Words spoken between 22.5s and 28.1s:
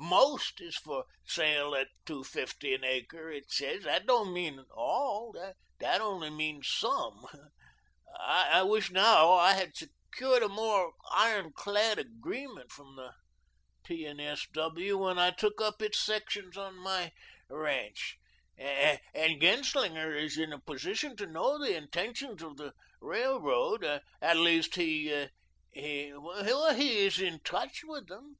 the railroad. At least, he he he is in TOUCH with